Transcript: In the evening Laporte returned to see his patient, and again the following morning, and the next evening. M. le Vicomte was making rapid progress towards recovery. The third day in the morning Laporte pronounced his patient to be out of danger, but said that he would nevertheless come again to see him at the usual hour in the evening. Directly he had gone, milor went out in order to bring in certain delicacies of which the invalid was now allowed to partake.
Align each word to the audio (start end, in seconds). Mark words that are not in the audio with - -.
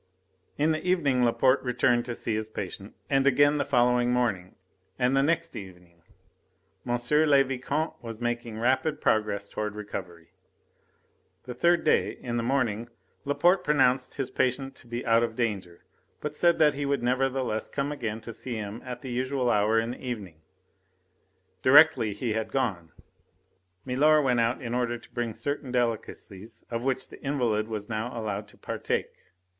In 0.57 0.71
the 0.71 0.83
evening 0.83 1.23
Laporte 1.23 1.61
returned 1.61 2.05
to 2.05 2.15
see 2.15 2.33
his 2.33 2.49
patient, 2.49 2.95
and 3.07 3.27
again 3.27 3.59
the 3.59 3.63
following 3.63 4.11
morning, 4.11 4.55
and 4.97 5.15
the 5.15 5.21
next 5.21 5.55
evening. 5.55 6.01
M. 6.87 6.97
le 7.29 7.43
Vicomte 7.43 7.93
was 8.01 8.19
making 8.19 8.57
rapid 8.57 8.99
progress 8.99 9.47
towards 9.47 9.75
recovery. 9.75 10.31
The 11.43 11.53
third 11.53 11.83
day 11.83 12.13
in 12.19 12.37
the 12.37 12.41
morning 12.41 12.89
Laporte 13.25 13.63
pronounced 13.63 14.15
his 14.15 14.31
patient 14.31 14.73
to 14.77 14.87
be 14.87 15.05
out 15.05 15.21
of 15.21 15.35
danger, 15.35 15.83
but 16.19 16.35
said 16.35 16.57
that 16.57 16.73
he 16.73 16.83
would 16.83 17.03
nevertheless 17.03 17.69
come 17.69 17.91
again 17.91 18.21
to 18.21 18.33
see 18.33 18.55
him 18.55 18.81
at 18.83 19.03
the 19.03 19.11
usual 19.11 19.51
hour 19.51 19.77
in 19.77 19.91
the 19.91 20.03
evening. 20.03 20.41
Directly 21.61 22.11
he 22.13 22.33
had 22.33 22.51
gone, 22.51 22.91
milor 23.85 24.19
went 24.19 24.39
out 24.39 24.63
in 24.63 24.73
order 24.73 24.97
to 24.97 25.13
bring 25.13 25.29
in 25.29 25.35
certain 25.35 25.71
delicacies 25.71 26.63
of 26.71 26.83
which 26.83 27.07
the 27.09 27.21
invalid 27.23 27.67
was 27.67 27.87
now 27.87 28.19
allowed 28.19 28.47
to 28.47 28.57
partake. 28.57 29.11